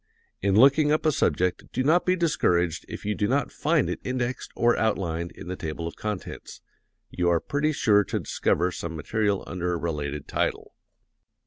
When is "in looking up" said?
0.41-1.05